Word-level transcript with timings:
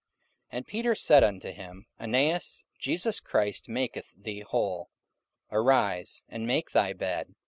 44:009:034 0.51 0.57
And 0.57 0.67
Peter 0.67 0.95
said 0.95 1.23
unto 1.23 1.51
him, 1.51 1.85
Aeneas, 1.99 2.65
Jesus 2.79 3.19
Christ 3.19 3.69
maketh 3.69 4.11
thee 4.17 4.39
whole: 4.39 4.89
arise, 5.51 6.23
and 6.27 6.47
make 6.47 6.71
thy 6.71 6.91
bed. 6.93 7.35